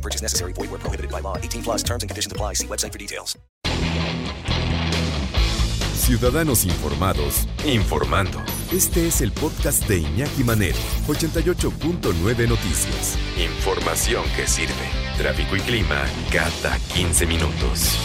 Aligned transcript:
No 0.00 0.02
purchase 0.02 0.22
necessary. 0.22 0.54
Void 0.54 0.70
where 0.70 0.80
prohibited 0.80 1.10
by 1.10 1.20
law. 1.20 1.36
18 1.36 1.62
plus 1.62 1.82
terms 1.82 2.02
and 2.02 2.08
conditions 2.10 2.32
apply. 2.32 2.54
See 2.54 2.66
website 2.66 2.92
for 2.92 2.98
details. 2.98 3.36
Ciudadanos 5.94 6.64
informados, 6.64 7.46
informando. 7.64 8.40
Este 8.72 9.06
es 9.06 9.20
el 9.20 9.30
podcast 9.30 9.86
de 9.86 9.98
Iñaki 9.98 10.42
Manero, 10.42 10.78
88.9 11.06 12.48
Noticias. 12.48 13.18
Información 13.38 14.24
que 14.34 14.46
sirve. 14.46 14.88
Tráfico 15.18 15.56
y 15.56 15.60
clima 15.60 16.04
cada 16.32 16.78
15 16.94 17.26
minutos. 17.26 17.96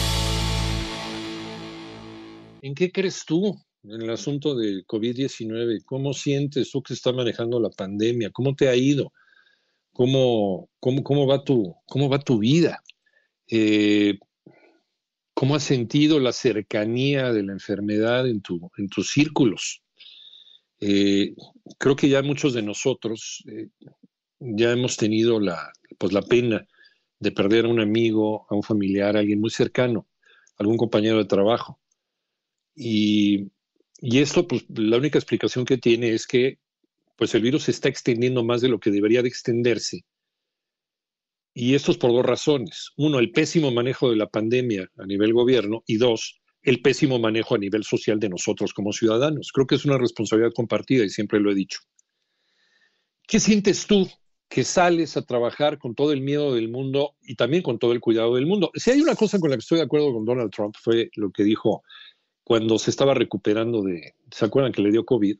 ¿En 2.62 2.74
qué 2.74 2.92
crees 2.92 3.24
tú 3.24 3.56
en 3.82 4.02
el 4.02 4.10
asunto 4.10 4.54
del 4.54 4.86
COVID-19? 4.86 5.82
¿Cómo 5.84 6.12
sientes 6.12 6.70
tú 6.70 6.82
que 6.82 6.88
se 6.88 6.98
está 6.98 7.12
manejando 7.12 7.58
la 7.58 7.70
pandemia? 7.70 8.30
¿Cómo 8.30 8.54
te 8.54 8.68
ha 8.68 8.76
ido? 8.76 9.10
¿Cómo, 9.96 10.68
cómo, 10.78 11.02
cómo, 11.02 11.26
va, 11.26 11.42
tu, 11.42 11.74
cómo 11.86 12.10
va 12.10 12.18
tu 12.18 12.38
vida? 12.38 12.82
Eh, 13.48 14.18
¿Cómo 15.32 15.54
has 15.54 15.62
sentido 15.62 16.20
la 16.20 16.32
cercanía 16.32 17.32
de 17.32 17.42
la 17.42 17.52
enfermedad 17.52 18.28
en, 18.28 18.42
tu, 18.42 18.70
en 18.76 18.90
tus 18.90 19.08
círculos? 19.08 19.82
Eh, 20.80 21.34
creo 21.78 21.96
que 21.96 22.10
ya 22.10 22.20
muchos 22.20 22.52
de 22.52 22.60
nosotros 22.60 23.42
eh, 23.48 23.68
ya 24.38 24.72
hemos 24.72 24.98
tenido 24.98 25.40
la, 25.40 25.72
pues 25.96 26.12
la 26.12 26.20
pena 26.20 26.68
de 27.18 27.32
perder 27.32 27.64
a 27.64 27.68
un 27.68 27.80
amigo, 27.80 28.46
a 28.50 28.54
un 28.54 28.62
familiar, 28.62 29.16
a 29.16 29.20
alguien 29.20 29.40
muy 29.40 29.48
cercano, 29.48 30.06
algún 30.58 30.76
compañero 30.76 31.16
de 31.16 31.24
trabajo. 31.24 31.80
Y, 32.74 33.50
y 34.02 34.18
esto, 34.18 34.46
pues 34.46 34.66
la 34.68 34.98
única 34.98 35.18
explicación 35.18 35.64
que 35.64 35.78
tiene 35.78 36.10
es 36.10 36.26
que 36.26 36.58
pues 37.16 37.34
el 37.34 37.42
virus 37.42 37.64
se 37.64 37.70
está 37.70 37.88
extendiendo 37.88 38.44
más 38.44 38.60
de 38.60 38.68
lo 38.68 38.78
que 38.78 38.90
debería 38.90 39.22
de 39.22 39.28
extenderse. 39.28 40.04
Y 41.54 41.74
esto 41.74 41.90
es 41.90 41.98
por 41.98 42.12
dos 42.12 42.24
razones. 42.24 42.90
Uno, 42.98 43.18
el 43.18 43.32
pésimo 43.32 43.70
manejo 43.70 44.10
de 44.10 44.16
la 44.16 44.28
pandemia 44.28 44.90
a 44.98 45.06
nivel 45.06 45.32
gobierno 45.32 45.82
y 45.86 45.96
dos, 45.96 46.38
el 46.62 46.82
pésimo 46.82 47.18
manejo 47.18 47.54
a 47.54 47.58
nivel 47.58 47.82
social 47.84 48.20
de 48.20 48.28
nosotros 48.28 48.74
como 48.74 48.92
ciudadanos. 48.92 49.52
Creo 49.52 49.66
que 49.66 49.76
es 49.76 49.86
una 49.86 49.96
responsabilidad 49.96 50.52
compartida 50.54 51.04
y 51.04 51.08
siempre 51.08 51.40
lo 51.40 51.50
he 51.50 51.54
dicho. 51.54 51.80
¿Qué 53.26 53.40
sientes 53.40 53.86
tú 53.86 54.06
que 54.48 54.64
sales 54.64 55.16
a 55.16 55.22
trabajar 55.22 55.78
con 55.78 55.94
todo 55.94 56.12
el 56.12 56.20
miedo 56.20 56.54
del 56.54 56.68
mundo 56.68 57.16
y 57.22 57.36
también 57.36 57.62
con 57.62 57.78
todo 57.78 57.92
el 57.92 58.00
cuidado 58.00 58.34
del 58.34 58.46
mundo? 58.46 58.70
Si 58.74 58.90
hay 58.90 59.00
una 59.00 59.14
cosa 59.14 59.40
con 59.40 59.48
la 59.48 59.56
que 59.56 59.60
estoy 59.60 59.78
de 59.78 59.84
acuerdo 59.84 60.12
con 60.12 60.26
Donald 60.26 60.50
Trump 60.50 60.74
fue 60.78 61.08
lo 61.14 61.30
que 61.30 61.42
dijo 61.42 61.82
cuando 62.44 62.78
se 62.78 62.90
estaba 62.90 63.14
recuperando 63.14 63.82
de, 63.82 64.14
¿se 64.30 64.44
acuerdan 64.44 64.72
que 64.72 64.82
le 64.82 64.92
dio 64.92 65.04
COVID? 65.04 65.38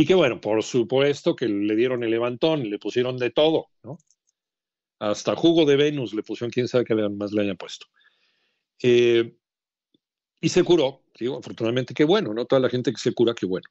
Y 0.00 0.06
que 0.06 0.14
bueno, 0.14 0.40
por 0.40 0.62
supuesto 0.62 1.34
que 1.34 1.48
le 1.48 1.74
dieron 1.74 2.04
el 2.04 2.12
levantón, 2.12 2.70
le 2.70 2.78
pusieron 2.78 3.18
de 3.18 3.30
todo, 3.30 3.66
¿no? 3.82 3.98
Hasta 5.00 5.34
jugo 5.34 5.64
de 5.64 5.74
Venus 5.74 6.14
le 6.14 6.22
pusieron, 6.22 6.52
quién 6.52 6.68
sabe 6.68 6.84
qué 6.84 6.94
más 6.94 7.32
le 7.32 7.42
hayan 7.42 7.56
puesto. 7.56 7.86
Eh, 8.80 9.36
y 10.40 10.48
se 10.50 10.62
curó, 10.62 11.02
digo, 11.18 11.38
afortunadamente 11.38 11.94
qué 11.94 12.04
bueno, 12.04 12.32
¿no? 12.32 12.44
Toda 12.44 12.60
la 12.60 12.70
gente 12.70 12.92
que 12.92 12.98
se 12.98 13.12
cura, 13.12 13.34
qué 13.34 13.44
bueno. 13.44 13.68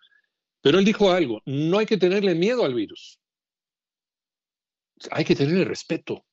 Pero 0.59 0.79
él 0.79 0.83
dijo 0.83 1.13
algo, 1.13 1.41
no 1.45 1.77
hay 1.77 1.85
que 1.85 1.95
tenerle 1.95 2.35
miedo 2.35 2.65
al 2.65 2.73
virus. 2.73 3.21
Hay 5.11 5.23
que 5.23 5.35
tenerle 5.35 5.63
respeto. 5.63 6.25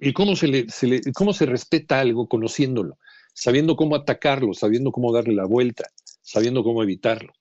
¿Y 0.00 0.12
cómo 0.12 0.34
se 0.34 0.48
le, 0.48 0.66
cómo 1.14 1.32
se 1.32 1.46
respeta 1.46 2.00
algo 2.00 2.28
conociéndolo? 2.28 2.98
Sabiendo 3.34 3.76
cómo 3.76 3.94
atacarlo, 3.94 4.52
sabiendo 4.52 4.90
cómo 4.90 5.12
darle 5.12 5.34
la 5.34 5.44
vuelta, 5.44 5.84
sabiendo 6.22 6.64
cómo 6.64 6.82
evitarlo. 6.82 7.32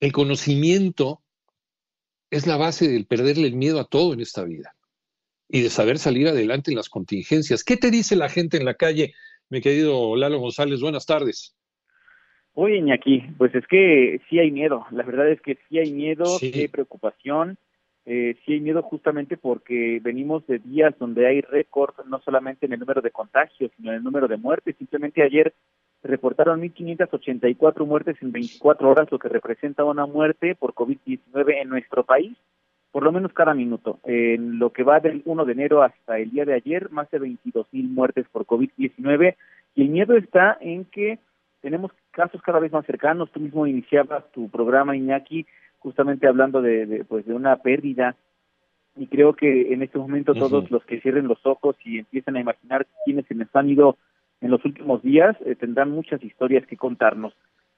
El 0.00 0.12
conocimiento 0.12 1.22
es 2.30 2.46
la 2.46 2.56
base 2.56 2.88
del 2.88 3.06
perderle 3.06 3.46
el 3.46 3.56
miedo 3.56 3.80
a 3.80 3.84
todo 3.84 4.12
en 4.12 4.20
esta 4.20 4.44
vida 4.44 4.74
y 5.48 5.62
de 5.62 5.70
saber 5.70 5.98
salir 5.98 6.28
adelante 6.28 6.70
en 6.70 6.76
las 6.76 6.88
contingencias. 6.88 7.64
¿Qué 7.64 7.76
te 7.76 7.90
dice 7.90 8.16
la 8.16 8.28
gente 8.28 8.56
en 8.56 8.64
la 8.64 8.74
calle, 8.74 9.14
mi 9.48 9.60
querido 9.60 10.16
Lalo 10.16 10.38
González? 10.38 10.80
Buenas 10.80 11.06
tardes. 11.06 11.56
Oye, 12.52 12.78
Iñaki, 12.78 13.22
pues 13.36 13.54
es 13.54 13.66
que 13.66 14.20
sí 14.28 14.38
hay 14.38 14.50
miedo. 14.50 14.86
La 14.90 15.02
verdad 15.02 15.30
es 15.30 15.40
que 15.40 15.58
sí 15.68 15.78
hay 15.78 15.92
miedo, 15.92 16.24
sí, 16.24 16.50
hay 16.54 16.68
preocupación. 16.68 17.58
Eh, 18.06 18.36
sí 18.44 18.54
hay 18.54 18.60
miedo 18.60 18.82
justamente 18.82 19.36
porque 19.36 20.00
venimos 20.02 20.46
de 20.46 20.58
días 20.60 20.94
donde 20.98 21.26
hay 21.26 21.40
récord 21.40 21.94
no 22.06 22.20
solamente 22.20 22.66
en 22.66 22.72
el 22.72 22.80
número 22.80 23.02
de 23.02 23.10
contagios, 23.10 23.70
sino 23.76 23.90
en 23.90 23.96
el 23.96 24.02
número 24.02 24.28
de 24.28 24.36
muertes. 24.36 24.76
Simplemente 24.76 25.22
ayer 25.22 25.54
reportaron 26.06 26.60
1.584 26.62 27.86
muertes 27.86 28.16
en 28.22 28.32
24 28.32 28.88
horas, 28.88 29.10
lo 29.10 29.18
que 29.18 29.28
representa 29.28 29.84
una 29.84 30.06
muerte 30.06 30.54
por 30.54 30.74
COVID-19 30.74 31.60
en 31.60 31.68
nuestro 31.68 32.04
país, 32.04 32.36
por 32.92 33.02
lo 33.02 33.12
menos 33.12 33.32
cada 33.32 33.54
minuto. 33.54 33.98
En 34.04 34.58
lo 34.58 34.70
que 34.70 34.82
va 34.82 35.00
del 35.00 35.22
1 35.24 35.44
de 35.44 35.52
enero 35.52 35.82
hasta 35.82 36.18
el 36.18 36.30
día 36.30 36.44
de 36.44 36.54
ayer, 36.54 36.90
más 36.90 37.10
de 37.10 37.20
22.000 37.20 37.88
muertes 37.88 38.26
por 38.30 38.46
COVID-19. 38.46 39.36
Y 39.74 39.82
el 39.82 39.88
miedo 39.88 40.16
está 40.16 40.56
en 40.60 40.84
que 40.86 41.18
tenemos 41.60 41.92
casos 42.10 42.40
cada 42.42 42.58
vez 42.58 42.72
más 42.72 42.86
cercanos. 42.86 43.30
Tú 43.32 43.40
mismo 43.40 43.66
iniciabas 43.66 44.30
tu 44.32 44.48
programa, 44.48 44.96
Iñaki, 44.96 45.46
justamente 45.78 46.26
hablando 46.26 46.62
de, 46.62 46.86
de 46.86 47.04
pues 47.04 47.26
de 47.26 47.34
una 47.34 47.56
pérdida 47.56 48.16
y 48.96 49.06
creo 49.08 49.34
que 49.34 49.72
en 49.72 49.82
este 49.82 49.98
momento 49.98 50.32
uh 50.32 50.34
-huh. 50.34 50.38
todos 50.38 50.70
los 50.70 50.84
que 50.84 51.00
cierren 51.00 51.28
los 51.28 51.44
ojos 51.44 51.76
y 51.84 51.98
empiecen 51.98 52.36
a 52.36 52.40
imaginar 52.40 52.86
quiénes 53.04 53.26
se 53.26 53.34
les 53.34 53.54
han 53.54 53.68
ido 53.68 53.96
en 54.40 54.50
los 54.50 54.64
últimos 54.64 55.02
días 55.02 55.36
eh, 55.44 55.54
tendrán 55.54 55.90
muchas 55.90 56.22
historias 56.22 56.66
que 56.66 56.76
contarnos. 56.76 57.34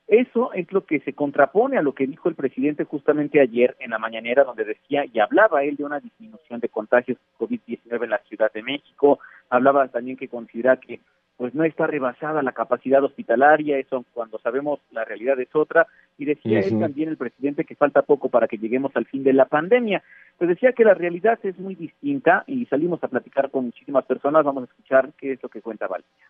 Eso 0.08 0.54
es 0.54 0.72
lo 0.72 0.86
que 0.86 1.00
se 1.00 1.12
contrapone 1.12 1.76
a 1.76 1.82
lo 1.82 1.92
que 1.92 2.06
dijo 2.06 2.30
el 2.30 2.34
presidente 2.34 2.84
justamente 2.84 3.40
ayer 3.40 3.76
en 3.78 3.90
la 3.90 3.98
mañanera, 3.98 4.42
donde 4.42 4.64
decía 4.64 5.04
y 5.04 5.18
hablaba 5.18 5.64
él 5.64 5.76
de 5.76 5.84
una 5.84 6.00
disminución 6.00 6.60
de 6.60 6.70
contagios 6.70 7.18
COVID-19 7.38 8.04
en 8.04 8.10
la 8.10 8.18
Ciudad 8.26 8.50
de 8.50 8.62
México. 8.62 9.18
Hablaba 9.50 9.86
también 9.88 10.16
que 10.16 10.28
considera 10.28 10.78
que 10.78 11.00
pues 11.36 11.54
no 11.54 11.62
está 11.62 11.86
rebasada 11.86 12.42
la 12.42 12.52
capacidad 12.52 13.04
hospitalaria, 13.04 13.78
eso 13.78 14.04
cuando 14.12 14.40
sabemos 14.40 14.80
la 14.90 15.04
realidad 15.04 15.38
es 15.38 15.54
otra, 15.54 15.86
y 16.18 16.24
decía 16.24 16.58
él 16.58 16.80
también 16.80 17.10
el 17.10 17.16
presidente 17.16 17.64
que 17.64 17.76
falta 17.76 18.02
poco 18.02 18.28
para 18.28 18.48
que 18.48 18.58
lleguemos 18.58 18.90
al 18.96 19.06
fin 19.06 19.22
de 19.22 19.32
la 19.32 19.44
pandemia. 19.44 20.02
Pues 20.36 20.48
decía 20.48 20.72
que 20.72 20.84
la 20.84 20.94
realidad 20.94 21.38
es 21.44 21.56
muy 21.58 21.76
distinta 21.76 22.42
y 22.48 22.66
salimos 22.66 23.04
a 23.04 23.08
platicar 23.08 23.50
con 23.52 23.66
muchísimas 23.66 24.04
personas, 24.04 24.44
vamos 24.44 24.62
a 24.62 24.66
escuchar 24.66 25.10
qué 25.16 25.32
es 25.32 25.42
lo 25.42 25.48
que 25.48 25.62
cuenta 25.62 25.86
Valencia. 25.86 26.27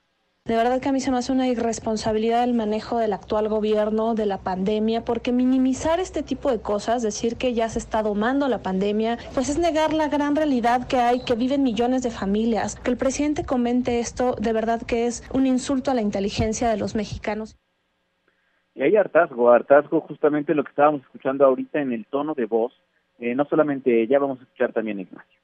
De 0.49 0.57
verdad 0.57 0.81
que 0.81 0.89
a 0.89 0.93
mí 0.93 1.01
se 1.01 1.11
me 1.11 1.19
hace 1.19 1.31
una 1.31 1.47
irresponsabilidad 1.47 2.43
el 2.43 2.55
manejo 2.55 2.97
del 2.97 3.13
actual 3.13 3.51
gobierno, 3.51 4.15
de 4.15 4.25
la 4.25 4.39
pandemia, 4.39 5.05
porque 5.05 5.31
minimizar 5.31 6.01
este 6.01 6.23
tipo 6.23 6.51
de 6.51 6.63
cosas, 6.63 7.03
decir 7.03 7.37
que 7.37 7.53
ya 7.53 7.69
se 7.69 7.79
está 7.79 8.03
domando 8.03 8.49
la 8.49 8.63
pandemia, 8.63 9.19
pues 9.35 9.51
es 9.51 9.59
negar 9.59 9.93
la 9.93 10.09
gran 10.09 10.35
realidad 10.37 10.89
que 10.89 10.97
hay, 10.97 11.23
que 11.23 11.35
viven 11.35 11.63
millones 11.63 12.03
de 12.03 12.11
familias. 12.11 12.77
Que 12.77 12.91
el 12.91 12.97
presidente 12.97 13.45
comente 13.45 14.01
esto, 14.01 14.37
de 14.41 14.55
verdad 14.55 14.81
que 14.81 15.07
es 15.07 15.23
un 15.35 15.47
insulto 15.47 15.91
a 15.91 15.95
la 15.95 16.01
inteligencia 16.01 16.71
de 16.71 16.79
los 16.79 16.95
mexicanos. 16.95 17.59
Y 18.75 18.81
hay 18.81 18.97
hartazgo, 18.97 19.51
hartazgo 19.51 20.01
justamente 20.01 20.55
lo 20.55 20.65
que 20.65 20.71
estábamos 20.71 21.03
escuchando 21.03 21.45
ahorita 21.45 21.79
en 21.79 21.93
el 21.93 22.07
tono 22.07 22.33
de 22.33 22.47
voz, 22.47 22.73
eh, 23.19 23.35
no 23.35 23.45
solamente 23.45 24.03
ella, 24.03 24.19
vamos 24.19 24.41
a 24.41 24.45
escuchar 24.45 24.73
también 24.73 24.97
a 24.97 25.03
Ignacio. 25.03 25.41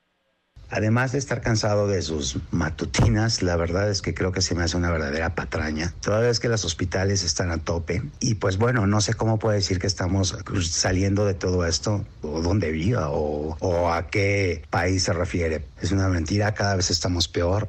Además 0.76 1.12
de 1.12 1.18
estar 1.18 1.40
cansado 1.40 1.86
de 1.86 2.02
sus 2.02 2.36
matutinas, 2.52 3.44
la 3.44 3.56
verdad 3.56 3.88
es 3.88 4.02
que 4.02 4.12
creo 4.12 4.32
que 4.32 4.40
se 4.40 4.56
me 4.56 4.64
hace 4.64 4.76
una 4.76 4.90
verdadera 4.90 5.36
patraña. 5.36 5.92
Toda 6.04 6.18
vez 6.18 6.40
que 6.40 6.48
los 6.48 6.64
hospitales 6.64 7.22
están 7.22 7.52
a 7.52 7.58
tope 7.58 8.02
y 8.20 8.34
pues 8.34 8.58
bueno, 8.58 8.84
no 8.84 9.00
sé 9.00 9.14
cómo 9.14 9.38
puede 9.38 9.58
decir 9.58 9.78
que 9.78 9.86
estamos 9.86 10.36
saliendo 10.62 11.26
de 11.26 11.34
todo 11.34 11.64
esto 11.64 12.00
o 12.22 12.42
dónde 12.42 12.72
viva 12.72 13.08
o, 13.08 13.92
a 13.92 14.08
qué 14.10 14.62
país 14.68 15.04
se 15.04 15.12
refiere. 15.12 15.60
Es 15.80 15.92
una 15.92 16.08
mentira, 16.08 16.54
cada 16.54 16.74
vez 16.74 16.90
estamos 16.90 17.28
peor. 17.28 17.68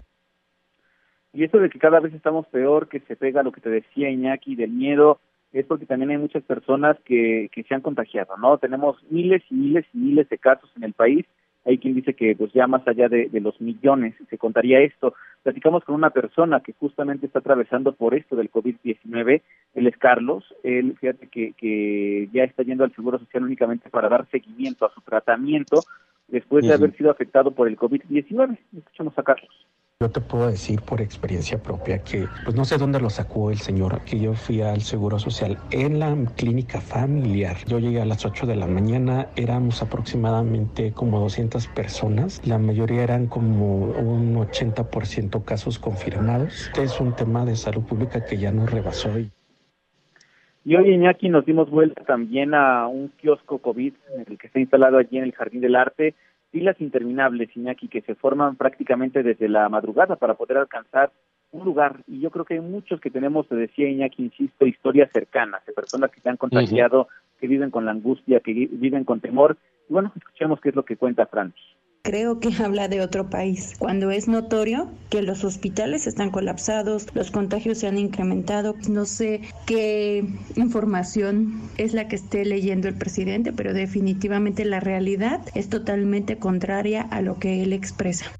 Y 1.31 1.43
eso 1.43 1.59
de 1.59 1.69
que 1.69 1.77
cada 1.77 1.99
vez 1.99 2.11
estamos 2.11 2.47
peor, 2.47 2.89
que 2.89 3.01
se 3.01 3.15
pega 3.15 3.43
lo 3.43 3.51
que 3.51 3.61
te 3.61 3.69
decía 3.69 4.09
Iñaki 4.09 4.55
del 4.55 4.71
miedo, 4.71 5.19
es 5.53 5.63
porque 5.67 5.85
también 5.85 6.09
hay 6.09 6.17
muchas 6.17 6.41
personas 6.41 6.97
que, 7.05 7.49
que 7.51 7.61
se 7.65 7.75
han 7.75 7.81
contagiado, 7.81 8.35
¿no? 8.37 8.57
Tenemos 8.57 8.97
miles 9.11 9.43
y 9.51 9.53
miles 9.53 9.85
y 9.93 9.97
miles 9.99 10.27
de 10.27 10.39
casos 10.39 10.71
en 10.75 10.85
el 10.85 10.93
país 10.93 11.27
hay 11.65 11.79
quien 11.79 11.95
dice 11.95 12.13
que 12.13 12.35
pues 12.35 12.53
ya 12.53 12.67
más 12.67 12.87
allá 12.87 13.09
de, 13.09 13.27
de, 13.27 13.41
los 13.41 13.59
millones 13.59 14.13
se 14.29 14.37
contaría 14.37 14.81
esto. 14.81 15.15
Platicamos 15.43 15.83
con 15.83 15.95
una 15.95 16.11
persona 16.11 16.59
que 16.59 16.73
justamente 16.73 17.25
está 17.25 17.39
atravesando 17.39 17.93
por 17.93 18.13
esto 18.13 18.35
del 18.35 18.51
COVID-19, 18.51 19.41
él 19.73 19.87
es 19.87 19.97
Carlos, 19.97 20.43
él 20.63 20.95
fíjate 20.99 21.27
que, 21.27 21.53
que 21.53 22.29
ya 22.31 22.43
está 22.43 22.63
yendo 22.63 22.83
al 22.83 22.93
Seguro 22.93 23.19
Social 23.19 23.43
únicamente 23.43 23.89
para 23.89 24.09
dar 24.09 24.27
seguimiento 24.29 24.85
a 24.85 24.93
su 24.93 25.01
tratamiento 25.01 25.81
después 26.27 26.63
uh 26.63 26.67
-huh. 26.67 26.69
de 26.69 26.75
haber 26.75 26.97
sido 26.97 27.11
afectado 27.11 27.51
por 27.51 27.67
el 27.67 27.77
COVID-19. 27.77 28.57
Escuchamos 28.77 29.17
a 29.17 29.23
Carlos. 29.23 29.65
Yo 30.01 30.11
te 30.11 30.19
puedo 30.19 30.47
decir 30.47 30.81
por 30.81 30.99
experiencia 30.99 31.57
propia 31.57 32.03
que, 32.03 32.27
pues 32.43 32.53
no 32.53 32.65
sé 32.65 32.77
dónde 32.77 32.99
lo 32.99 33.09
sacó 33.09 33.49
el 33.49 33.59
señor, 33.59 34.03
que 34.03 34.19
yo 34.19 34.33
fui 34.33 34.59
al 34.59 34.81
Seguro 34.81 35.19
Social 35.19 35.57
en 35.71 35.99
la 35.99 36.13
clínica 36.35 36.81
familiar. 36.81 37.55
Yo 37.65 37.79
llegué 37.79 38.01
a 38.01 38.05
las 38.05 38.25
8 38.25 38.45
de 38.45 38.57
la 38.57 38.67
mañana, 38.67 39.29
éramos 39.37 39.81
aproximadamente 39.81 40.91
como 40.91 41.21
200 41.21 41.67
personas, 41.67 42.45
la 42.45 42.57
mayoría 42.57 43.03
eran 43.03 43.27
como 43.27 43.85
un 43.85 44.35
80% 44.35 45.45
casos 45.45 45.79
confirmados. 45.79 46.67
Este 46.67 46.83
es 46.83 46.99
un 46.99 47.15
tema 47.15 47.45
de 47.45 47.55
salud 47.55 47.83
pública 47.83 48.25
que 48.25 48.35
ya 48.35 48.51
nos 48.51 48.69
rebasó. 48.69 49.17
Y 50.65 50.75
hoy, 50.75 50.93
Iñaki, 50.93 51.29
nos 51.29 51.45
dimos 51.45 51.69
vuelta 51.69 52.03
también 52.03 52.53
a 52.53 52.85
un 52.87 53.13
kiosco 53.15 53.59
COVID, 53.59 53.93
el 54.27 54.37
que 54.37 54.47
está 54.47 54.59
instalado 54.59 54.97
allí 54.97 55.19
en 55.19 55.23
el 55.23 55.31
Jardín 55.31 55.61
del 55.61 55.77
Arte, 55.77 56.15
filas 56.55 56.79
interminables, 56.79 57.49
Iñaki, 57.53 57.89
que 57.89 57.99
se 57.99 58.15
forman 58.15 58.55
prácticamente 58.55 59.23
desde 59.23 59.49
la 59.49 59.67
madrugada 59.67 60.15
para 60.15 60.35
poder 60.35 60.57
alcanzar 60.57 61.11
un 61.51 61.65
lugar. 61.65 62.01
Y 62.07 62.21
yo 62.21 62.31
creo 62.31 62.45
que 62.45 62.53
hay 62.53 62.61
muchos 62.61 63.01
que 63.01 63.11
tenemos, 63.11 63.45
te 63.49 63.55
decía 63.55 63.89
Iñaki, 63.89 64.23
insisto, 64.23 64.65
historias 64.65 65.11
cercanas 65.11 65.65
de 65.65 65.73
personas 65.73 66.11
que 66.11 66.21
se 66.21 66.29
han 66.29 66.37
contagiado, 66.37 67.09
que 67.41 67.47
viven 67.47 67.71
con 67.71 67.83
la 67.83 67.91
angustia, 67.91 68.39
que 68.39 68.53
viven 68.71 69.03
con 69.03 69.19
temor. 69.19 69.57
Y 69.89 69.93
bueno, 69.93 70.13
escuchemos 70.15 70.61
qué 70.61 70.69
es 70.69 70.75
lo 70.75 70.85
que 70.85 70.95
cuenta 70.95 71.25
Francis 71.25 71.75
creo 72.05 72.39
que 72.39 72.49
habla 72.63 72.87
de 72.87 73.01
otro 73.01 73.29
país, 73.29 73.73
cuando 73.77 74.11
es 74.11 74.29
notorio 74.29 74.89
que 75.09 75.21
los 75.21 75.43
hospitales 75.43 76.07
están 76.07 76.31
colapsados, 76.31 77.07
los 77.13 77.31
contagios 77.31 77.79
se 77.79 77.87
han 77.87 77.97
incrementado. 77.97 78.75
No 78.87 79.05
sé 79.05 79.41
qué 79.65 80.23
información 80.55 81.59
es 81.77 81.93
la 81.93 82.07
que 82.07 82.15
esté 82.15 82.45
leyendo 82.45 82.87
el 82.87 82.95
presidente, 82.95 83.51
pero 83.51 83.73
definitivamente 83.73 84.63
la 84.63 84.79
realidad 84.79 85.41
es 85.55 85.69
totalmente 85.69 86.37
contraria 86.37 87.01
a 87.01 87.21
lo 87.21 87.39
que 87.39 87.63
él 87.63 87.73
expresa. 87.73 88.31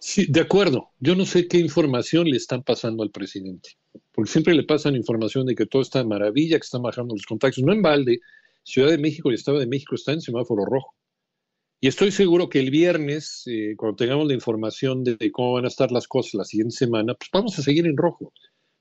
Sí, 0.00 0.26
de 0.28 0.40
acuerdo. 0.40 0.90
Yo 1.00 1.14
no 1.14 1.24
sé 1.24 1.48
qué 1.48 1.58
información 1.58 2.26
le 2.26 2.36
están 2.36 2.62
pasando 2.62 3.02
al 3.02 3.10
presidente, 3.10 3.70
porque 4.12 4.30
siempre 4.30 4.54
le 4.54 4.64
pasan 4.64 4.96
información 4.96 5.46
de 5.46 5.54
que 5.54 5.66
todo 5.66 5.82
está 5.82 6.02
maravilla, 6.04 6.58
que 6.58 6.64
están 6.64 6.82
bajando 6.82 7.14
los 7.14 7.26
contagios. 7.26 7.64
No 7.64 7.72
en 7.72 7.82
balde, 7.82 8.20
Ciudad 8.64 8.90
de 8.90 8.98
México 8.98 9.30
y 9.30 9.34
Estado 9.34 9.58
de 9.58 9.66
México 9.66 9.94
están 9.94 10.16
en 10.16 10.20
semáforo 10.20 10.64
rojo. 10.64 10.94
Y 11.80 11.86
estoy 11.86 12.10
seguro 12.10 12.48
que 12.48 12.58
el 12.58 12.72
viernes, 12.72 13.44
eh, 13.46 13.74
cuando 13.76 13.94
tengamos 13.94 14.26
la 14.26 14.34
información 14.34 15.04
de, 15.04 15.30
cómo 15.30 15.52
van 15.52 15.64
a 15.64 15.68
estar 15.68 15.92
las 15.92 16.08
cosas 16.08 16.34
la 16.34 16.44
siguiente 16.44 16.74
semana, 16.74 17.14
pues 17.14 17.30
vamos 17.32 17.56
a 17.56 17.62
seguir 17.62 17.86
en 17.86 17.96
rojo, 17.96 18.32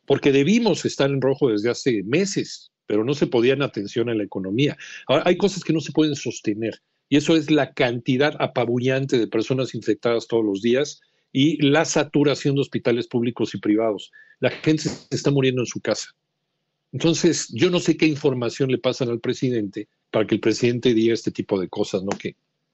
porque 0.08 0.32
debimos 0.32 0.84
estar 0.84 1.12
en 1.12 1.22
rojo 1.22 1.50
desde 1.50 1.70
hace 1.70 2.02
meses, 2.04 2.72
pero 2.88 3.04
no 3.04 3.14
se 3.14 3.28
podían 3.28 3.62
atención 3.62 4.10
a 4.10 4.16
la 4.16 4.24
economía. 4.24 4.78
Ahora, 5.08 5.24
hay 5.28 5.38
cosas 5.38 5.64
que 5.64 5.74
no 5.74 5.80
se 5.80 5.92
pueden 5.92 6.16
sostener, 6.16 6.82
y 7.08 7.18
eso 7.18 7.38
es 7.38 7.52
la 7.52 7.74
cantidad 7.74 8.36
apabullante 8.40 9.20
de 9.20 9.28
personas 9.28 9.76
infectadas 9.76 10.28
todos 10.28 10.44
los 10.44 10.64
días 10.64 11.00
y 11.32 11.62
la 11.64 11.86
saturación 11.86 12.56
de 12.56 12.62
hospitales 12.62 13.08
públicos 13.08 13.54
y 13.54 13.60
privados. 13.60 14.12
La 14.40 14.50
gente 14.50 14.90
se 14.90 15.08
está 15.12 15.30
muriendo 15.30 15.62
en 15.62 15.68
su 15.68 15.82
casa. 15.82 16.16
Entonces, 16.92 17.50
yo 17.54 17.70
no 17.70 17.80
sé 17.80 17.96
qué 17.96 18.08
información 18.08 18.72
le 18.72 18.80
pasan 18.80 19.10
al 19.10 19.20
presidente 19.20 19.88
para 20.10 20.26
que 20.26 20.34
el 20.34 20.42
presidente 20.42 20.96
diga 20.96 21.14
este 21.14 21.32
tipo 21.32 21.60
de 21.60 21.70
cosas, 21.70 22.02
¿no? 22.04 22.10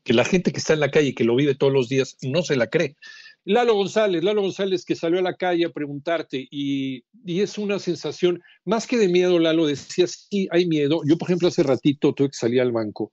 Que 0.03 0.13
la 0.13 0.25
gente 0.25 0.51
que 0.51 0.59
está 0.59 0.73
en 0.73 0.79
la 0.79 0.91
calle, 0.91 1.15
que 1.15 1.23
lo 1.23 1.35
vive 1.35 1.55
todos 1.55 1.73
los 1.73 1.89
días, 1.89 2.17
no 2.21 2.43
se 2.43 2.55
la 2.55 2.67
cree. 2.67 2.95
Lalo 3.45 3.75
González, 3.75 4.23
Lalo 4.23 4.41
González 4.41 4.85
que 4.85 4.95
salió 4.95 5.19
a 5.19 5.23
la 5.23 5.35
calle 5.35 5.65
a 5.65 5.69
preguntarte 5.69 6.47
y, 6.49 7.03
es 7.25 7.57
una 7.57 7.79
sensación, 7.79 8.41
más 8.65 8.87
que 8.87 8.97
de 8.97 9.09
miedo, 9.09 9.39
Lalo 9.39 9.65
decía, 9.65 10.07
sí, 10.07 10.47
hay 10.51 10.65
miedo. 10.65 11.01
Yo, 11.05 11.17
por 11.17 11.27
ejemplo, 11.29 11.47
hace 11.47 11.63
ratito 11.63 12.13
tuve 12.13 12.29
que 12.29 12.37
salir 12.37 12.61
al 12.61 12.71
banco. 12.71 13.11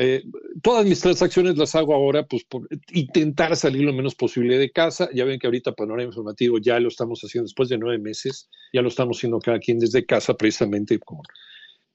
Eh, 0.00 0.22
todas 0.62 0.86
mis 0.86 1.00
transacciones 1.00 1.56
las 1.56 1.74
hago 1.74 1.92
ahora, 1.92 2.24
pues 2.24 2.44
por 2.44 2.68
intentar 2.92 3.56
salir 3.56 3.82
lo 3.82 3.92
menos 3.92 4.14
posible 4.14 4.56
de 4.58 4.70
casa. 4.70 5.08
Ya 5.12 5.24
ven 5.24 5.40
que 5.40 5.48
ahorita 5.48 5.72
Panorama 5.72 6.04
Informativo 6.04 6.58
ya 6.58 6.78
lo 6.78 6.88
estamos 6.88 7.20
haciendo 7.20 7.46
después 7.46 7.68
de 7.68 7.78
nueve 7.78 7.98
meses, 7.98 8.48
ya 8.72 8.80
lo 8.80 8.88
estamos 8.88 9.18
haciendo 9.18 9.40
cada 9.40 9.58
quien 9.58 9.78
desde 9.80 10.06
casa, 10.06 10.34
precisamente 10.34 10.98
como 11.00 11.22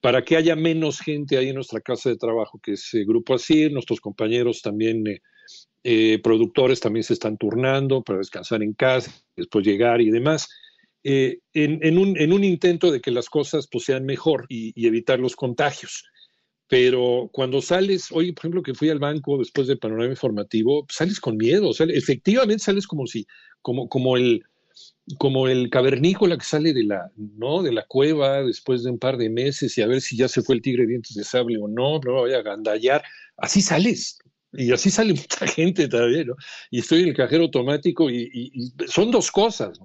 para 0.04 0.26
que 0.26 0.36
haya 0.36 0.58
menos 0.58 1.00
gente 1.00 1.38
ahí 1.38 1.48
en 1.48 1.56
nuestra 1.56 1.80
casa 1.80 2.10
de 2.10 2.18
trabajo, 2.18 2.60
que 2.62 2.74
es 2.74 2.94
el 2.94 3.06
Grupo 3.06 3.36
así, 3.36 3.70
nuestros 3.70 4.02
compañeros 4.02 4.62
también, 4.62 5.08
eh, 5.08 5.22
eh, 5.86 6.20
productores 6.22 6.82
también 6.82 7.06
se 7.06 7.14
están 7.14 7.38
turnando 7.38 8.04
para 8.04 8.20
descansar 8.20 8.62
en 8.64 8.74
casa, 8.74 9.14
después 9.38 9.66
llegar 9.66 10.02
y 10.02 10.12
demás, 10.12 10.50
eh, 11.06 11.40
en, 11.54 11.98
un, 11.98 12.44
intento 12.44 12.92
de 12.92 13.00
que 13.00 13.12
las 13.12 13.30
cosas 13.30 13.70
pues, 13.72 13.86
sean 13.86 14.04
mejor 14.04 14.46
y, 14.50 14.74
evitar 14.86 15.22
los 15.22 15.38
contagios. 15.38 16.04
Pero 16.68 17.30
cuando 17.32 17.62
sales, 17.62 18.12
hoy 18.12 18.34
por 18.34 18.42
ejemplo 18.42 18.62
que 18.62 18.74
fui 18.74 18.90
al 18.90 19.00
banco 19.00 19.38
después 19.38 19.68
del 19.68 19.80
panorama 19.80 20.10
informativo, 20.10 20.86
sales 20.90 21.22
con 21.22 21.38
miedo, 21.38 21.72
efectivamente 21.80 22.66
sales 22.66 22.88
como 22.88 23.08
si, 23.08 23.26
como, 23.62 23.88
como 23.88 24.18
el, 24.18 24.44
como 25.18 25.48
el 25.48 25.70
cavernícola 25.70 26.38
que 26.38 26.46
sale 26.46 26.74
de 26.74 26.84
la, 26.84 27.12
¿no? 27.16 27.62
de 27.62 27.74
la 27.74 27.86
cueva 27.86 28.42
después 28.44 28.84
de 28.84 28.92
un 28.92 29.00
par 29.00 29.18
de 29.18 29.30
meses 29.30 29.78
y 29.78 29.82
a 29.82 29.88
ver 29.88 30.02
si 30.02 30.16
ya 30.16 30.28
se 30.28 30.42
fue 30.42 30.56
el 30.56 30.62
tigre 30.62 30.84
de 30.84 30.90
dientes 30.90 31.16
de 31.16 31.24
sable 31.24 31.58
o 31.62 31.68
no, 31.68 32.00
no 32.00 32.14
voy 32.14 32.34
a 32.34 32.42
gandallar. 32.42 33.04
Así 33.38 33.62
sales. 33.62 34.18
Y 34.54 34.72
así 34.72 34.90
sale 34.90 35.14
mucha 35.14 35.48
gente 35.48 35.88
también, 35.88 36.28
¿no? 36.28 36.36
Y 36.72 36.80
estoy 36.80 37.02
en 37.02 37.10
el 37.10 37.16
cajero 37.16 37.44
automático 37.44 38.10
y, 38.10 38.52
son 38.88 39.12
dos 39.12 39.32
cosas, 39.32 39.80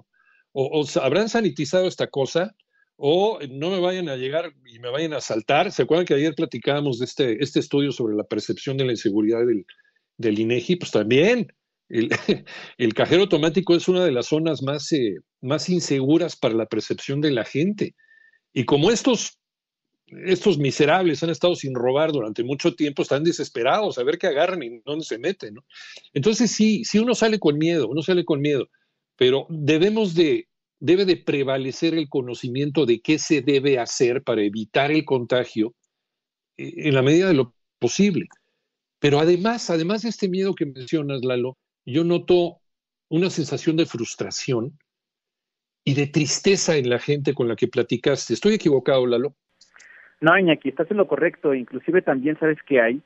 O, 0.51 0.85
habrán 1.01 1.29
sanitizado 1.29 1.87
esta 1.87 2.07
cosa 2.07 2.55
o 2.95 3.39
no 3.49 3.69
me 3.69 3.79
vayan 3.79 4.09
a 4.09 4.17
llegar 4.17 4.53
y 4.65 4.79
me 4.79 4.89
vayan 4.89 5.13
a 5.13 5.21
saltar. 5.21 5.71
¿Se 5.71 5.83
acuerdan 5.83 6.05
que 6.05 6.15
ayer 6.15 6.35
platicábamos 6.35 6.99
de 6.99 7.05
este, 7.05 7.43
este 7.43 7.59
estudio 7.59 7.91
sobre 7.91 8.15
la 8.15 8.25
percepción 8.25 8.77
de 8.77 8.85
la 8.85 8.91
inseguridad 8.91 9.45
del, 9.45 9.65
del 10.17 10.39
INEGI? 10.39 10.75
Pues 10.75 10.91
también, 10.91 11.47
el, 12.77 12.93
cajero 12.93 13.23
automático 13.23 13.75
es 13.75 13.87
una 13.87 14.05
de 14.05 14.11
las 14.11 14.27
zonas 14.27 14.61
más, 14.61 14.91
eh, 14.91 15.17
más 15.41 15.69
inseguras 15.69 16.35
para 16.35 16.53
la 16.53 16.67
percepción 16.67 17.19
de 17.19 17.31
la 17.31 17.45
gente. 17.45 17.95
Y 18.53 18.65
como 18.65 18.91
estos, 18.91 19.39
estos 20.07 20.57
miserables 20.57 21.23
han 21.23 21.31
estado 21.31 21.55
sin 21.55 21.73
robar 21.73 22.11
durante 22.11 22.43
mucho 22.43 22.75
tiempo, 22.75 23.01
están 23.01 23.23
desesperados 23.23 23.97
a 23.97 24.03
ver 24.03 24.17
qué 24.17 24.27
agarran 24.27 24.61
y 24.61 24.81
dónde 24.85 25.05
se 25.05 25.17
meten. 25.17 25.55
¿no? 25.55 25.65
Entonces 26.13 26.51
sí, 26.51 26.83
sí 26.85 26.99
uno 26.99 27.15
sale 27.15 27.39
con 27.39 27.57
miedo, 27.57 27.87
uno 27.87 28.03
sale 28.03 28.23
con 28.23 28.39
miedo, 28.39 28.69
pero 29.15 29.47
debemos 29.49 30.13
de, 30.13 30.47
debe 30.79 31.05
de 31.05 31.17
prevalecer 31.17 31.95
el 31.95 32.07
conocimiento 32.07 32.85
de 32.85 33.01
qué 33.01 33.17
se 33.17 33.41
debe 33.41 33.79
hacer 33.79 34.23
para 34.23 34.43
evitar 34.43 34.91
el 34.91 35.05
contagio 35.05 35.73
eh, 36.57 36.87
en 36.87 36.93
la 36.93 37.01
medida 37.01 37.27
de 37.27 37.33
lo 37.33 37.55
posible. 37.79 38.27
Pero 38.99 39.19
además, 39.19 39.69
además 39.69 40.03
de 40.03 40.09
este 40.09 40.27
miedo 40.27 40.53
que 40.53 40.65
mencionas, 40.65 41.23
Lalo, 41.23 41.57
yo 41.89 42.03
noto 42.03 42.59
una 43.09 43.29
sensación 43.29 43.75
de 43.77 43.85
frustración 43.85 44.77
y 45.83 45.95
de 45.95 46.07
tristeza 46.07 46.75
en 46.75 46.89
la 46.89 46.99
gente 46.99 47.33
con 47.33 47.47
la 47.47 47.55
que 47.55 47.67
platicaste. 47.67 48.33
¿Estoy 48.33 48.53
equivocado, 48.53 49.05
Lalo? 49.07 49.33
No, 50.21 50.37
Iñaki, 50.37 50.69
estás 50.69 50.89
en 50.91 50.97
lo 50.97 51.07
correcto. 51.07 51.53
Inclusive 51.53 52.01
también 52.01 52.37
sabes 52.39 52.57
que 52.63 52.81
hay 52.81 53.01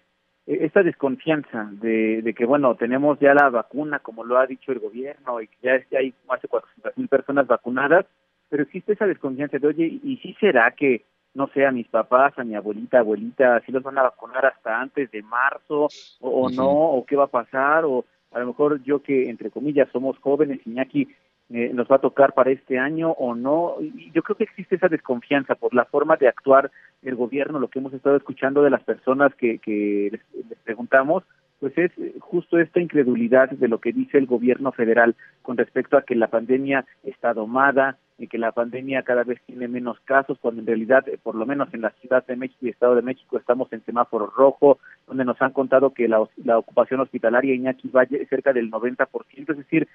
e-, 0.46 0.66
esta 0.66 0.84
desconfianza 0.84 1.70
de, 1.72 2.34
que, 2.36 2.46
bueno, 2.46 2.76
tenemos 2.76 3.20
ya 3.20 3.34
la 3.34 3.50
vacuna, 3.50 4.00
como 4.00 4.24
lo 4.24 4.38
ha 4.38 4.48
dicho 4.48 4.72
el 4.72 4.80
gobierno, 4.80 5.42
y 5.42 5.48
que 5.48 5.58
ya, 5.62 5.98
hay 5.98 6.14
más 6.28 6.42
de 6.42 6.48
400 6.48 6.98
mil 6.98 7.08
personas 7.08 7.48
vacunadas, 7.48 8.06
pero 8.50 8.64
existe 8.64 8.94
esa 8.94 9.08
desconfianza 9.08 9.58
de, 9.58 9.68
oye, 9.68 10.00
¿y 10.04 10.18
si 10.18 10.34
será 10.34 10.72
que, 10.72 11.06
no 11.34 11.48
sé, 11.54 11.66
a 11.66 11.72
mis 11.72 11.88
papás, 11.88 12.38
a 12.38 12.44
mi 12.44 12.56
abuelita, 12.56 13.00
abuelita, 13.00 13.62
si 13.66 13.72
los 13.72 13.82
van 13.82 13.98
a 13.98 14.04
vacunar 14.04 14.46
hasta 14.46 14.80
antes 14.80 15.10
de 15.12 15.22
marzo, 15.24 15.88
o, 16.20 16.30
o 16.30 16.50
no, 16.50 16.70
o 16.70 17.06
qué 17.06 17.16
va 17.16 17.26
a 17.26 17.28
pasar, 17.28 17.86
o 17.86 18.06
a 18.34 18.40
lo 18.40 18.48
mejor 18.48 18.82
yo 18.84 19.02
que, 19.02 19.30
entre 19.30 19.52
comillas, 19.52 19.90
somos 19.92 20.18
jóvenes, 20.20 20.60
Iñaki, 20.66 21.08
eh, 21.50 21.72
nos 21.74 21.88
va 21.88 21.98
a 21.98 22.02
tocar 22.02 22.34
para 22.34 22.52
este 22.52 22.80
año 22.80 23.12
o 23.12 23.36
no. 23.36 23.76
yo 24.14 24.24
creo 24.24 24.38
que 24.38 24.46
existe 24.46 24.76
esa 24.76 24.88
desconfianza 24.88 25.56
por 25.56 25.74
la 25.74 25.86
forma 25.86 26.16
de 26.16 26.28
actuar 26.28 26.72
el 27.04 27.16
gobierno, 27.16 27.60
lo 27.60 27.68
que 27.68 27.80
hemos 27.80 27.94
estado 27.94 28.16
escuchando 28.16 28.64
de 28.64 28.70
las 28.70 28.84
personas 28.84 29.36
que, 29.36 29.60
que 29.60 30.10
les, 30.12 30.60
preguntamos, 30.64 31.24
pues 31.64 31.78
es 31.78 31.92
justo 32.20 32.60
esta 32.60 32.82
incredulidad 32.82 33.50
de 33.50 33.70
lo 33.70 33.80
que 33.80 33.94
dice 33.94 34.18
el 34.18 34.26
gobierno 34.26 34.74
federal 34.74 35.16
con 35.44 35.56
respecto 35.56 35.96
a 35.96 36.02
que 36.02 36.14
la 36.14 36.28
pandemia 36.28 36.86
está 37.06 37.34
domada, 37.34 37.98
y 38.18 38.28
que 38.28 38.38
la 38.38 38.52
pandemia 38.52 39.04
cada 39.04 39.24
vez 39.24 39.42
tiene 39.46 39.68
menos 39.68 40.00
casos, 40.02 40.38
cuando 40.40 40.62
en 40.62 40.68
realidad, 40.68 41.08
eh, 41.08 41.18
por 41.22 41.36
lo 41.36 41.46
menos 41.46 41.74
en 41.74 41.82
la 41.82 41.92
Ciudad 42.02 42.26
de 42.26 42.36
México 42.36 42.60
y 42.66 42.70
Estado 42.70 42.96
de 42.96 43.02
México, 43.02 43.38
estamos 43.38 43.72
en 43.74 43.84
semáforo 43.84 44.28
rojo, 44.28 44.80
donde 45.08 45.26
nos 45.26 45.42
han 45.42 45.52
contado 45.52 45.94
que 45.94 46.08
la, 46.08 46.24
la 46.44 46.58
ocupación 46.58 47.00
hospitalaria 47.00 47.56
Iñaki 47.56 47.90
va 47.90 48.06
cerca 48.30 48.54
del 48.54 48.70
90%, 48.70 49.08
es 49.36 49.58
decir, 49.58 49.88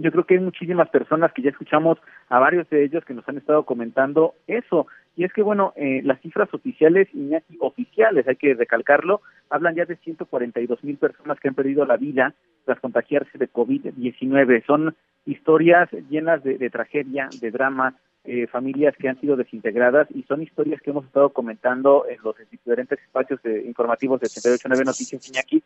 yo 0.00 0.10
creo 0.10 0.24
que 0.24 0.34
hay 0.34 0.40
muchísimas 0.40 0.88
personas 0.88 1.32
que 1.32 1.42
ya 1.42 1.50
escuchamos 1.50 1.98
a 2.28 2.38
varios 2.38 2.68
de 2.70 2.84
ellos 2.84 3.04
que 3.04 3.14
nos 3.14 3.28
han 3.28 3.36
estado 3.36 3.64
comentando 3.64 4.34
eso. 4.46 4.86
Y 5.16 5.24
es 5.24 5.32
que, 5.32 5.42
bueno, 5.42 5.72
eh, 5.76 6.00
las 6.04 6.20
cifras 6.20 6.52
oficiales, 6.54 7.08
Iñaki, 7.12 7.58
oficiales, 7.60 8.26
hay 8.26 8.36
que 8.36 8.54
recalcarlo, 8.54 9.20
hablan 9.50 9.74
ya 9.74 9.84
de 9.84 9.96
142 9.96 10.82
mil 10.84 10.96
personas 10.96 11.38
que 11.38 11.48
han 11.48 11.54
perdido 11.54 11.84
la 11.84 11.96
vida 11.96 12.34
tras 12.64 12.80
contagiarse 12.80 13.36
de 13.36 13.50
COVID-19. 13.50 14.64
Son 14.64 14.94
historias 15.26 15.90
llenas 16.08 16.42
de, 16.42 16.70
tragedia, 16.70 17.28
de 17.40 17.50
drama, 17.50 17.94
eh, 18.24 18.46
familias 18.46 18.94
que 18.96 19.08
han 19.08 19.20
sido 19.20 19.36
desintegradas 19.36 20.08
y 20.14 20.22
son 20.24 20.42
historias 20.42 20.80
que 20.82 20.90
hemos 20.90 21.06
estado 21.06 21.30
comentando 21.30 22.06
en 22.08 22.18
los 22.22 22.36
diferentes 22.50 22.98
espacios 23.00 23.40
informativos 23.64 24.20
de 24.20 24.26
889 24.26 24.84
Noticias 24.84 25.28
Iñaki 25.28 25.62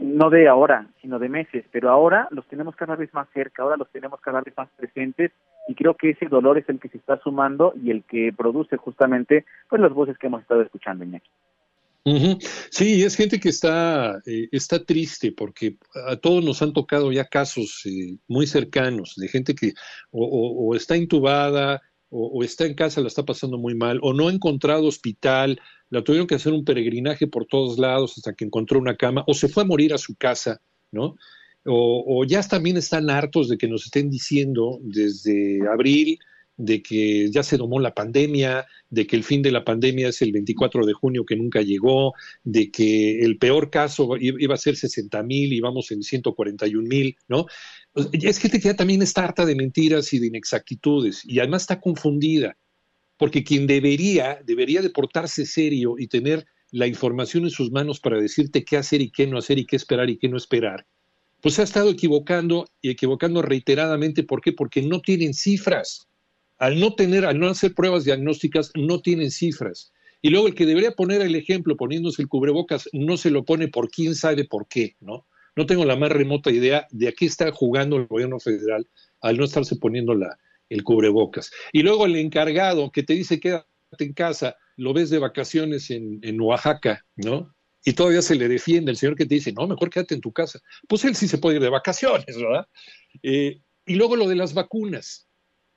no 0.00 0.30
de 0.30 0.48
ahora, 0.48 0.88
sino 1.00 1.18
de 1.18 1.28
meses, 1.28 1.64
pero 1.70 1.90
ahora 1.90 2.26
los 2.30 2.46
tenemos 2.46 2.74
cada 2.74 2.96
vez 2.96 3.12
más 3.12 3.28
cerca, 3.32 3.62
ahora 3.62 3.76
los 3.76 3.90
tenemos 3.90 4.20
cada 4.20 4.40
vez 4.40 4.54
más 4.56 4.68
presentes 4.76 5.30
y 5.68 5.74
creo 5.74 5.94
que 5.94 6.10
ese 6.10 6.26
dolor 6.26 6.58
es 6.58 6.68
el 6.68 6.80
que 6.80 6.88
se 6.88 6.98
está 6.98 7.20
sumando 7.22 7.74
y 7.82 7.90
el 7.90 8.02
que 8.04 8.32
produce 8.36 8.76
justamente 8.76 9.44
pues 9.68 9.80
las 9.80 9.92
voces 9.92 10.16
que 10.18 10.26
hemos 10.26 10.42
estado 10.42 10.62
escuchando, 10.62 11.04
Iñaki. 11.04 11.30
Sí, 12.70 13.02
es 13.04 13.14
gente 13.14 13.38
que 13.38 13.50
está, 13.50 14.20
eh, 14.26 14.48
está 14.52 14.82
triste 14.82 15.32
porque 15.32 15.76
a 16.08 16.16
todos 16.16 16.42
nos 16.42 16.62
han 16.62 16.72
tocado 16.72 17.12
ya 17.12 17.26
casos 17.26 17.82
eh, 17.84 18.16
muy 18.26 18.46
cercanos 18.46 19.14
de 19.16 19.28
gente 19.28 19.54
que 19.54 19.74
o, 20.10 20.74
está 20.74 20.96
intubada 20.96 21.82
o, 22.10 22.42
está 22.42 22.66
en 22.66 22.74
casa, 22.74 23.00
la 23.00 23.08
está 23.08 23.24
pasando 23.24 23.56
muy 23.56 23.74
mal, 23.74 23.98
o 24.02 24.12
no 24.12 24.28
ha 24.28 24.32
encontrado 24.32 24.86
hospital, 24.86 25.60
la 25.90 26.02
tuvieron 26.02 26.26
que 26.26 26.34
hacer 26.34 26.52
un 26.52 26.64
peregrinaje 26.64 27.26
por 27.26 27.46
todos 27.46 27.78
lados 27.78 28.14
hasta 28.16 28.34
que 28.34 28.44
encontró 28.44 28.78
una 28.78 28.96
cama, 28.96 29.24
o 29.26 29.34
se 29.34 29.48
fue 29.48 29.62
a 29.62 29.66
morir 29.66 29.94
a 29.94 29.98
su 29.98 30.16
casa, 30.16 30.60
¿no? 30.90 31.16
O, 31.64 32.04
o 32.06 32.24
ya 32.24 32.42
también 32.42 32.76
están 32.76 33.10
hartos 33.10 33.48
de 33.48 33.58
que 33.58 33.68
nos 33.68 33.84
estén 33.84 34.10
diciendo 34.10 34.78
desde 34.82 35.60
abril 35.68 36.18
de 36.60 36.82
que 36.82 37.30
ya 37.30 37.42
se 37.42 37.56
domó 37.56 37.80
la 37.80 37.94
pandemia, 37.94 38.66
de 38.90 39.06
que 39.06 39.16
el 39.16 39.24
fin 39.24 39.40
de 39.40 39.50
la 39.50 39.64
pandemia 39.64 40.08
es 40.08 40.20
el 40.20 40.30
24 40.30 40.84
de 40.84 40.92
junio 40.92 41.24
que 41.24 41.36
nunca 41.36 41.62
llegó, 41.62 42.12
de 42.44 42.70
que 42.70 43.20
el 43.20 43.38
peor 43.38 43.70
caso 43.70 44.16
iba 44.18 44.54
a 44.54 44.58
ser 44.58 44.76
60 44.76 45.22
mil 45.22 45.54
y 45.54 45.60
vamos 45.60 45.90
en 45.90 46.02
141 46.02 46.86
mil, 46.86 47.16
¿no? 47.28 47.46
Es 47.94 48.38
gente 48.38 48.60
que 48.60 48.68
ya 48.68 48.76
también 48.76 49.02
está 49.02 49.24
harta 49.24 49.44
de 49.44 49.56
mentiras 49.56 50.12
y 50.12 50.18
de 50.18 50.28
inexactitudes 50.28 51.22
y 51.24 51.40
además 51.40 51.62
está 51.62 51.80
confundida, 51.80 52.56
porque 53.16 53.42
quien 53.42 53.66
debería, 53.66 54.40
debería 54.44 54.80
de 54.80 54.90
portarse 54.90 55.44
serio 55.44 55.96
y 55.98 56.06
tener 56.06 56.46
la 56.70 56.86
información 56.86 57.44
en 57.44 57.50
sus 57.50 57.72
manos 57.72 57.98
para 57.98 58.20
decirte 58.20 58.64
qué 58.64 58.76
hacer 58.76 59.00
y 59.00 59.10
qué 59.10 59.26
no 59.26 59.38
hacer 59.38 59.58
y 59.58 59.66
qué 59.66 59.76
esperar 59.76 60.08
y 60.08 60.18
qué 60.18 60.28
no 60.28 60.36
esperar, 60.36 60.86
pues 61.40 61.54
se 61.54 61.62
ha 61.62 61.64
estado 61.64 61.90
equivocando 61.90 62.66
y 62.80 62.90
equivocando 62.90 63.42
reiteradamente. 63.42 64.22
¿Por 64.22 64.40
qué? 64.40 64.52
Porque 64.52 64.82
no 64.82 65.00
tienen 65.00 65.34
cifras 65.34 66.06
al 66.58 66.78
no 66.78 66.94
tener, 66.94 67.24
al 67.24 67.38
no 67.38 67.48
hacer 67.48 67.74
pruebas 67.74 68.04
diagnósticas, 68.04 68.70
no 68.74 69.00
tienen 69.00 69.30
cifras. 69.30 69.92
Y 70.20 70.28
luego 70.28 70.46
el 70.46 70.54
que 70.54 70.66
debería 70.66 70.92
poner 70.92 71.22
el 71.22 71.34
ejemplo 71.34 71.76
poniéndose 71.76 72.20
el 72.20 72.28
cubrebocas 72.28 72.88
no 72.92 73.16
se 73.16 73.30
lo 73.30 73.44
pone 73.46 73.68
por 73.68 73.90
quién 73.90 74.14
sabe 74.14 74.44
por 74.44 74.68
qué, 74.68 74.94
¿no? 75.00 75.26
No 75.56 75.66
tengo 75.66 75.84
la 75.84 75.96
más 75.96 76.10
remota 76.10 76.50
idea 76.50 76.86
de 76.90 77.08
a 77.08 77.12
qué 77.12 77.26
está 77.26 77.50
jugando 77.52 77.96
el 77.96 78.06
gobierno 78.06 78.38
federal 78.38 78.88
al 79.20 79.36
no 79.36 79.44
estarse 79.44 79.76
poniendo 79.76 80.14
la, 80.14 80.38
el 80.70 80.84
cubrebocas. 80.84 81.50
Y 81.72 81.82
luego 81.82 82.06
el 82.06 82.16
encargado 82.16 82.90
que 82.90 83.02
te 83.02 83.12
dice 83.12 83.40
quédate 83.40 83.66
en 83.98 84.14
casa, 84.14 84.56
lo 84.76 84.94
ves 84.94 85.10
de 85.10 85.18
vacaciones 85.18 85.90
en, 85.90 86.40
Oaxaca, 86.40 87.04
¿no? 87.16 87.54
Y 87.84 87.92
todavía 87.92 88.22
se 88.22 88.34
le 88.34 88.48
defiende 88.48 88.90
el 88.90 88.96
señor 88.96 89.16
que 89.16 89.26
te 89.26 89.34
dice, 89.34 89.52
no, 89.52 89.66
mejor 89.66 89.90
quédate 89.90 90.14
en 90.14 90.20
tu 90.20 90.32
casa. 90.32 90.60
Pues 90.88 91.04
él 91.04 91.14
sí 91.14 91.28
se 91.28 91.38
puede 91.38 91.56
ir 91.56 91.62
de 91.62 91.68
vacaciones, 91.70 92.36
¿verdad? 92.36 92.66
Eh, 93.22 93.60
y 93.86 93.94
luego 93.94 94.16
lo 94.16 94.28
de 94.28 94.36
las 94.36 94.54
vacunas. 94.54 95.28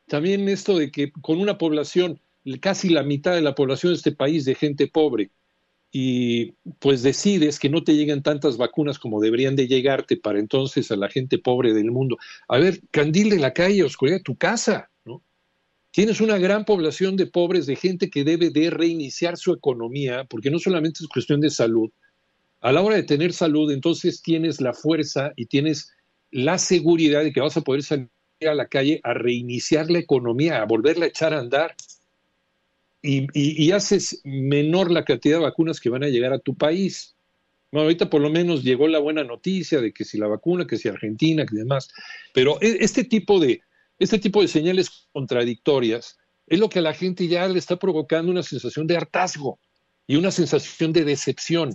También 0.07 0.47
esto 0.49 0.77
de 0.77 0.91
que 0.91 1.11
con 1.11 1.39
una 1.39 1.57
población, 1.57 2.21
casi 2.59 2.89
la 2.89 3.03
mitad 3.03 3.33
de 3.33 3.41
la 3.41 3.55
población 3.55 3.93
de 3.93 3.97
este 3.97 4.11
país 4.11 4.45
de 4.45 4.55
gente 4.55 4.87
pobre, 4.87 5.31
y 5.95 6.53
pues 6.79 7.03
decides 7.03 7.59
que 7.59 7.69
no 7.69 7.83
te 7.83 7.93
lleguen 7.93 8.23
tantas 8.23 8.57
vacunas 8.57 8.97
como 8.97 9.21
deberían 9.21 9.55
de 9.55 9.67
llegarte 9.67 10.17
para 10.17 10.39
entonces 10.39 10.89
a 10.89 10.95
la 10.95 11.07
gente 11.07 11.37
pobre 11.37 11.71
del 11.71 11.91
mundo. 11.91 12.17
A 12.47 12.57
ver, 12.57 12.81
candil 12.89 13.29
de 13.29 13.37
la 13.37 13.53
calle, 13.53 13.83
oscuridad 13.83 14.17
de 14.17 14.23
tu 14.23 14.35
casa, 14.35 14.89
¿no? 15.05 15.21
Tienes 15.91 16.19
una 16.19 16.39
gran 16.39 16.65
población 16.65 17.15
de 17.15 17.27
pobres, 17.27 17.67
de 17.67 17.75
gente 17.75 18.09
que 18.09 18.23
debe 18.23 18.49
de 18.49 18.71
reiniciar 18.71 19.37
su 19.37 19.53
economía, 19.53 20.25
porque 20.27 20.49
no 20.49 20.57
solamente 20.57 21.03
es 21.03 21.07
cuestión 21.07 21.39
de 21.41 21.51
salud. 21.51 21.91
A 22.61 22.71
la 22.71 22.81
hora 22.81 22.95
de 22.95 23.03
tener 23.03 23.31
salud, 23.31 23.71
entonces 23.71 24.23
tienes 24.23 24.61
la 24.61 24.73
fuerza 24.73 25.31
y 25.35 25.45
tienes 25.45 25.93
la 26.31 26.57
seguridad 26.57 27.23
de 27.23 27.31
que 27.31 27.39
vas 27.39 27.55
a 27.55 27.61
poder 27.61 27.83
salir 27.83 28.09
a 28.49 28.55
la 28.55 28.67
calle 28.67 28.99
a 29.03 29.13
reiniciar 29.13 29.91
la 29.91 29.99
economía, 29.99 30.59
a 30.59 30.65
volverla 30.65 31.05
a 31.05 31.09
echar 31.09 31.35
a 31.35 31.39
andar. 31.39 31.75
Y, 33.05 33.71
haces 33.71 34.21
menor 34.23 34.89
la 34.89 35.03
cantidad 35.03 35.37
de 35.37 35.43
vacunas 35.43 35.81
que 35.81 35.89
van 35.89 36.03
a 36.03 36.07
llegar 36.07 36.31
a 36.31 36.39
tu 36.39 36.55
país. 36.55 37.15
Bueno, 37.71 37.83
ahorita 37.83 38.09
por 38.09 38.21
lo 38.21 38.29
menos 38.29 38.63
llegó 38.63 38.87
la 38.87 38.99
buena 38.99 39.23
noticia 39.23 39.81
de 39.81 39.91
que 39.91 40.05
si 40.05 40.17
la 40.17 40.27
vacuna, 40.27 40.65
que 40.65 40.77
si 40.77 40.87
Argentina, 40.87 41.45
que 41.45 41.57
demás. 41.57 41.89
Pero 42.33 42.57
e, 42.61 42.77
este 42.79 43.03
tipo 43.03 43.39
de, 43.39 43.61
este 43.99 44.19
tipo 44.19 44.41
de 44.41 44.47
señales 44.47 45.07
contradictorias 45.11 46.17
es 46.47 46.59
lo 46.59 46.69
que 46.69 46.79
a 46.79 46.83
la 46.83 46.93
gente 46.93 47.27
ya 47.27 47.47
le 47.47 47.59
está 47.59 47.77
provocando 47.77 48.31
una 48.31 48.43
sensación 48.43 48.87
de 48.87 48.95
hartazgo 48.95 49.59
y 50.07 50.15
una 50.15 50.31
sensación 50.31 50.93
de 50.93 51.03
decepción 51.03 51.73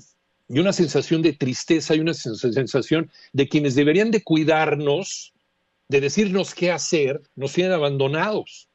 y 0.49 0.61
una 0.61 0.73
sensación 0.73 1.21
de 1.21 1.35
tristeza 1.35 1.95
y 1.95 2.01
una 2.01 2.15
sensación 2.15 3.11
de 3.35 3.49
quienes 3.49 3.75
deberían 3.75 4.11
de 4.11 4.23
cuidarnos 4.23 5.35
de 5.89 6.01
decirnos 6.01 6.55
qué 6.55 6.71
hacer, 6.71 7.21
nos 7.35 7.53
tienen 7.55 7.73
abandonados. 7.73 8.68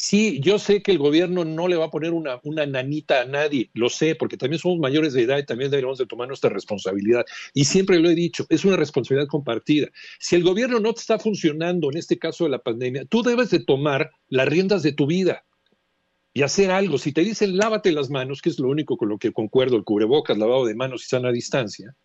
Sí, 0.00 0.38
yo 0.40 0.60
sé 0.60 0.80
que 0.80 0.92
el 0.92 0.98
gobierno 0.98 1.44
no 1.44 1.66
le 1.66 1.74
va 1.74 1.86
a 1.86 1.90
poner 1.90 2.12
una, 2.12 2.38
una 2.44 2.64
nanita 2.64 3.22
a 3.22 3.24
nadie, 3.24 3.68
lo 3.74 3.88
sé, 3.88 4.14
porque 4.14 4.36
también 4.36 4.60
somos 4.60 4.78
mayores 4.78 5.12
de 5.12 5.22
edad 5.22 5.38
y 5.38 5.44
también 5.44 5.72
debemos 5.72 5.98
de 5.98 6.06
tomar 6.06 6.28
nuestra 6.28 6.50
responsabilidad. 6.50 7.26
Y 7.52 7.64
siempre 7.64 7.98
lo 7.98 8.08
he 8.08 8.14
dicho, 8.14 8.46
es 8.48 8.64
una 8.64 8.76
responsabilidad 8.76 9.26
compartida. 9.26 9.88
Si 10.20 10.36
el 10.36 10.44
gobierno 10.44 10.78
no 10.78 10.90
está 10.90 11.18
funcionando, 11.18 11.90
en 11.90 11.96
este 11.96 12.16
caso 12.16 12.44
de 12.44 12.50
la 12.50 12.60
pandemia, 12.60 13.06
tú 13.06 13.24
debes 13.24 13.50
de 13.50 13.58
tomar 13.58 14.12
las 14.28 14.46
riendas 14.46 14.84
de 14.84 14.92
tu 14.92 15.08
vida 15.08 15.44
y 16.32 16.42
hacer 16.42 16.70
algo. 16.70 16.96
Si 16.98 17.10
te 17.10 17.22
dicen 17.22 17.56
lávate 17.56 17.90
las 17.90 18.08
manos, 18.08 18.40
que 18.40 18.50
es 18.50 18.60
lo 18.60 18.68
único 18.68 18.96
con 18.96 19.08
lo 19.08 19.18
que 19.18 19.32
concuerdo, 19.32 19.76
el 19.76 19.82
cubrebocas, 19.82 20.38
lavado 20.38 20.64
de 20.64 20.76
manos 20.76 21.02
y 21.02 21.08
sana 21.08 21.32
distancia, 21.32 21.96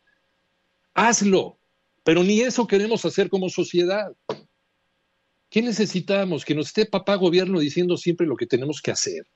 hazlo. 0.95 1.59
Pero 2.03 2.23
ni 2.23 2.41
eso 2.41 2.65
queremos 2.65 3.05
hacer 3.05 3.29
como 3.29 3.49
sociedad. 3.49 4.15
¿Qué 5.53 5.61
necesitamos? 5.61 6.45
Que 6.45 6.55
nos 6.55 6.65
esté 6.65 6.87
papá 6.87 7.13
gobierno 7.13 7.59
diciendo 7.59 7.95
siempre 7.95 8.25
lo 8.25 8.35
que 8.35 8.47
tenemos 8.47 8.81
que 8.81 8.89
hacer. 8.89 9.27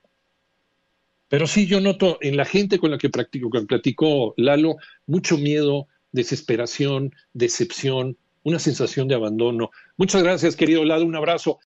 Pero 1.28 1.46
sí, 1.46 1.68
yo 1.68 1.80
noto 1.80 2.18
en 2.20 2.36
la 2.36 2.44
gente 2.44 2.80
con 2.80 2.90
la 2.90 2.98
que 2.98 3.08
practico, 3.08 3.48
platicó 3.68 4.34
Lalo, 4.36 4.78
mucho 5.06 5.38
miedo, 5.38 5.86
desesperación, 6.10 7.14
decepción, 7.34 8.16
una 8.42 8.58
sensación 8.58 9.06
de 9.06 9.14
abandono. 9.14 9.70
Muchas 9.96 10.24
gracias, 10.24 10.56
querido 10.56 10.84
Lalo, 10.84 11.06
un 11.06 11.14
abrazo. 11.14 11.60